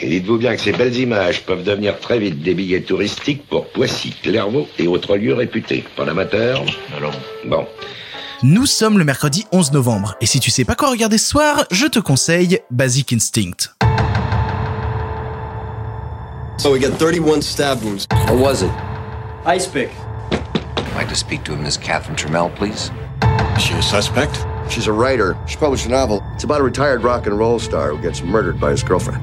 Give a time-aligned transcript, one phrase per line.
[0.00, 3.68] Et dites-vous bien que ces belles images peuvent devenir très vite des billets touristiques pour
[3.68, 5.84] Poissy, Clairvaux et autres lieux réputés.
[5.96, 6.64] Pas l'amateur
[6.96, 7.14] Alors,
[7.46, 7.66] Bon.
[8.44, 11.64] Nous sommes le mercredi 11 novembre, et si tu sais pas quoi regarder ce soir,
[11.72, 13.74] je te conseille Basic Instinct.
[16.58, 18.06] So we got 31 stab wounds.
[18.28, 18.70] What was it?
[19.46, 19.90] Ice pick.
[20.30, 22.90] I'd like to speak to Miss Catherine Trammell, please.
[23.56, 24.44] Is she a suspect?
[24.68, 25.36] She's a writer.
[25.46, 26.22] She published a novel.
[26.34, 29.22] It's about a retired rock and roll star who gets murdered by his girlfriend.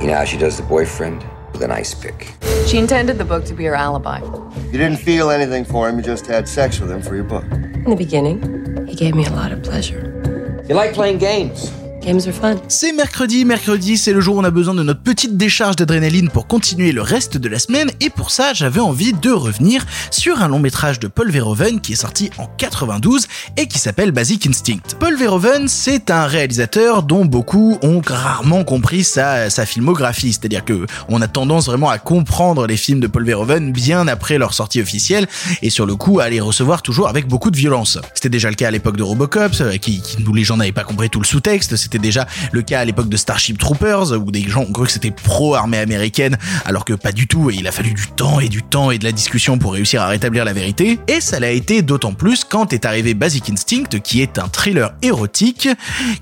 [0.00, 1.24] You know how she does the boyfriend?
[1.52, 2.34] With an ice pick.
[2.66, 4.20] She intended the book to be her alibi.
[4.66, 7.44] You didn't feel anything for him, you just had sex with him for your book.
[7.50, 10.64] In the beginning, he gave me a lot of pleasure.
[10.68, 11.70] You like playing games?
[12.68, 16.30] C'est mercredi, mercredi c'est le jour où on a besoin de notre petite décharge d'adrénaline
[16.30, 20.40] pour continuer le reste de la semaine et pour ça j'avais envie de revenir sur
[20.40, 24.46] un long métrage de Paul Verhoeven qui est sorti en 92 et qui s'appelle Basic
[24.46, 24.94] Instinct.
[25.00, 31.20] Paul Verhoeven c'est un réalisateur dont beaucoup ont rarement compris sa, filmographie, c'est-à-dire que on
[31.22, 35.26] a tendance vraiment à comprendre les films de Paul Verhoeven bien après leur sortie officielle
[35.60, 37.98] et sur le coup à les recevoir toujours avec beaucoup de violence.
[38.14, 40.84] C'était déjà le cas à l'époque de Robocop, euh, qui, où les gens n'avaient pas
[40.84, 44.62] compris tout le sous-texte, déjà le cas à l'époque de Starship Troopers, où des gens
[44.62, 47.92] ont cru que c'était pro-armée américaine, alors que pas du tout, et il a fallu
[47.92, 50.98] du temps et du temps et de la discussion pour réussir à rétablir la vérité,
[51.08, 54.92] et ça l'a été d'autant plus quand est arrivé Basic Instinct, qui est un thriller
[55.02, 55.68] érotique,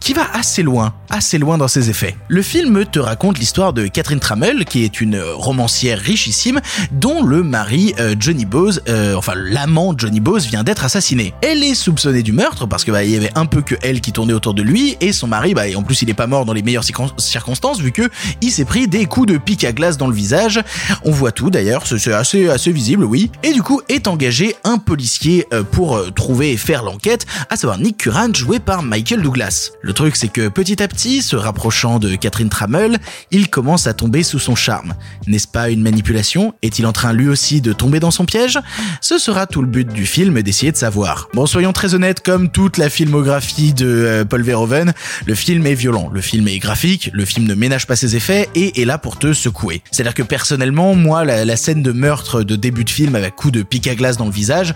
[0.00, 2.16] qui va assez loin, assez loin dans ses effets.
[2.28, 6.60] Le film te raconte l'histoire de Catherine Trammell, qui est une romancière richissime,
[6.92, 11.34] dont le mari euh, Johnny Bose, euh, enfin l'amant Johnny Bose vient d'être assassiné.
[11.42, 14.00] Elle est soupçonnée du meurtre parce que bah, il y avait un peu que elle
[14.00, 16.26] qui tournait autour de lui et son mari bah et en plus il est pas
[16.26, 18.08] mort dans les meilleures circon- circonstances vu que
[18.40, 20.60] il s'est pris des coups de pic à glace dans le visage.
[21.04, 23.30] On voit tout d'ailleurs, c'est assez visible oui.
[23.42, 27.56] Et du coup est engagé un policier euh, pour euh, trouver et faire l'enquête, à
[27.56, 29.70] savoir Nick Curran joué par Michael Douglas.
[29.82, 32.98] Le truc c'est que petit à petit, se rapprochant de Catherine Trammell,
[33.30, 34.94] il commence à tomber sous son charme.
[35.26, 36.54] N'est-ce pas une manipulation?
[36.62, 38.58] Est-il en train lui aussi de tomber dans son piège?
[39.00, 41.28] Ce sera tout le but du film d'essayer de savoir.
[41.34, 44.92] Bon, soyons très honnêtes, comme toute la filmographie de euh, Paul Verhoeven,
[45.26, 48.80] le est violent, le film est graphique, le film ne ménage pas ses effets et
[48.80, 49.82] est là pour te secouer.
[49.90, 53.50] C'est-à-dire que personnellement, moi, la, la scène de meurtre de début de film avec coup
[53.50, 54.74] de pic à glace dans le visage,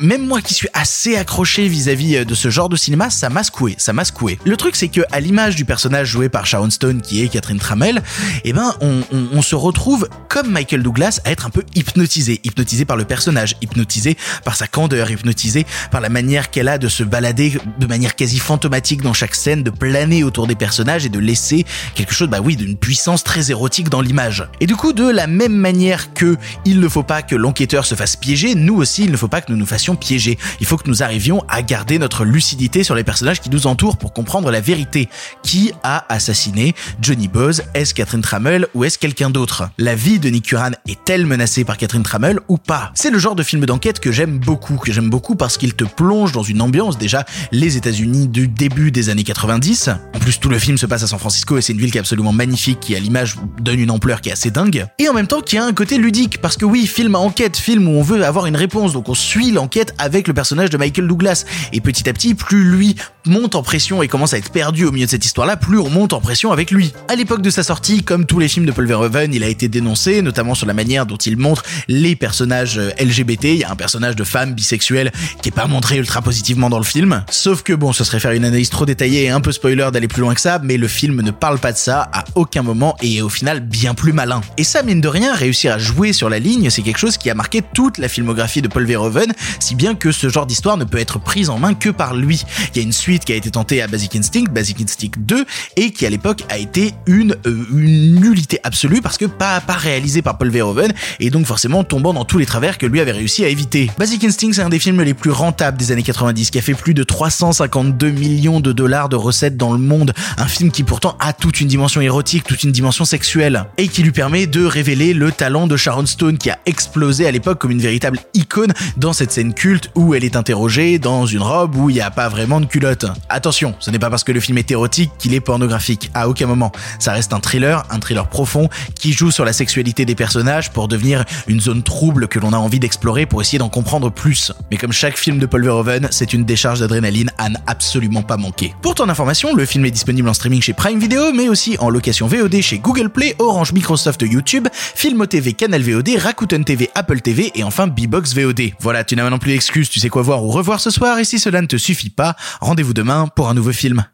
[0.00, 3.42] même moi qui suis assez accroché vis-à-vis euh, de ce genre de cinéma, ça m'a
[3.42, 4.38] secoué, ça m'a secoué.
[4.44, 7.58] Le truc c'est que à l'image du personnage joué par Sharon Stone qui est Catherine
[7.58, 8.02] Trammell,
[8.44, 12.96] eh ben on, se retrouve comme Michael Douglas à être un peu hypnotisé, hypnotisé par
[12.96, 17.58] le personnage, hypnotisé par sa candeur, hypnotisé par la manière qu'elle a de se balader
[17.78, 21.64] de manière quasi fantomatique dans chaque scène, de planer autour des personnages et de laisser
[21.94, 24.48] quelque chose, bah oui, d'une puissance très érotique dans l'image.
[24.60, 27.94] Et du coup, de la même manière que il ne faut pas que l'enquêteur se
[27.94, 30.38] fasse piéger, nous aussi, il ne faut pas que nous nous fassions piéger.
[30.60, 33.96] Il faut que nous arrivions à garder notre lucidité sur les personnages qui nous entourent
[33.96, 35.08] pour comprendre la vérité.
[35.42, 39.68] Qui a assassiné Johnny Buzz Est-ce Catherine Trammell ou est-ce quelqu'un d'autre?
[39.78, 42.90] La vie de Nick Curran est-elle menacée par Catherine Trammell ou pas?
[42.94, 45.84] C'est le genre de film d'enquête que j'aime beaucoup, que j'aime beaucoup parce qu'il te
[45.84, 49.90] plonge dans une ambiance déjà les États-Unis du début des années 90.
[50.14, 51.98] En plus, tout le film se passe à San Francisco et c'est une ville qui
[51.98, 54.86] est absolument magnifique, qui à l'image donne une ampleur qui est assez dingue.
[54.98, 57.56] Et en même temps, qui a un côté ludique parce que oui, film à enquête,
[57.56, 60.76] film où on veut avoir une réponse, donc on suit l'enquête avec le personnage de
[60.76, 61.44] Michael Douglas.
[61.72, 64.92] Et petit à petit, plus lui monte en pression et commence à être perdu au
[64.92, 66.92] milieu de cette histoire-là, plus on monte en pression avec lui.
[67.08, 69.68] À l'époque de sa sortie, comme tous les films de Paul Verhoeven, il a été
[69.68, 73.44] dénoncé, notamment sur la manière dont il montre les personnages LGBT.
[73.44, 76.78] Il y a un personnage de femme bisexuelle qui est pas montré ultra positivement dans
[76.78, 77.24] le film.
[77.30, 80.08] Sauf que bon, ce serait faire une analyse trop détaillée et un peu spoiler d'aller
[80.08, 82.96] plus loin que ça, mais le film ne parle pas de ça à aucun moment
[83.02, 84.40] et est au final bien plus malin.
[84.56, 87.30] Et ça, mine de rien, réussir à jouer sur la ligne, c'est quelque chose qui
[87.30, 89.32] a marqué toute la filmographie de Paul Verhoeven,
[89.66, 92.44] si bien que ce genre d'histoire ne peut être prise en main que par lui.
[92.72, 95.44] Il y a une suite qui a été tentée à Basic Instinct, Basic Instinct 2,
[95.74, 99.72] et qui à l'époque a été une, euh, une nullité absolue parce que pas, pas
[99.72, 103.10] réalisée par Paul Verhoeven, et donc forcément tombant dans tous les travers que lui avait
[103.10, 103.90] réussi à éviter.
[103.98, 106.74] Basic Instinct, c'est un des films les plus rentables des années 90, qui a fait
[106.74, 111.16] plus de 352 millions de dollars de recettes dans le monde, un film qui pourtant
[111.18, 115.12] a toute une dimension érotique, toute une dimension sexuelle, et qui lui permet de révéler
[115.12, 119.12] le talent de Sharon Stone qui a explosé à l'époque comme une véritable icône dans
[119.12, 122.28] cette scène culte où elle est interrogée dans une robe où il n'y a pas
[122.28, 123.06] vraiment de culotte.
[123.28, 126.46] Attention, ce n'est pas parce que le film est érotique qu'il est pornographique, à aucun
[126.46, 126.70] moment.
[127.00, 130.86] Ça reste un thriller, un thriller profond, qui joue sur la sexualité des personnages pour
[130.86, 134.52] devenir une zone trouble que l'on a envie d'explorer pour essayer d'en comprendre plus.
[134.70, 138.74] Mais comme chaque film de Paul Verhoeven, c'est une décharge d'adrénaline à absolument pas manquer.
[138.82, 141.88] Pour ton information, le film est disponible en streaming chez Prime Video, mais aussi en
[141.88, 147.20] location VOD chez Google Play, Orange, Microsoft, YouTube, Filmo TV, Canal VOD, Rakuten TV, Apple
[147.20, 148.72] TV et enfin Bbox VOD.
[148.80, 151.20] Voilà, tu n'as maintenant plus plus d'excuses, tu sais quoi voir ou revoir ce soir,
[151.20, 154.04] et si cela ne te suffit pas, rendez-vous demain pour un nouveau film.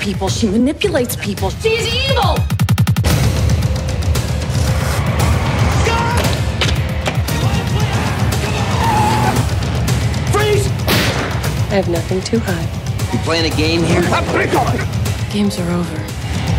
[0.00, 0.28] people.
[0.28, 1.48] She manipulates people.
[1.62, 2.36] She's evil!
[11.70, 13.14] I have nothing to hide.
[13.14, 14.02] You playing a game here?
[14.12, 14.52] I'm pretty
[15.34, 16.53] games are over.